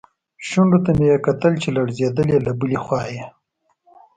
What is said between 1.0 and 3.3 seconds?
یې کتل چې لړزېدلې، له بلې خوا یې.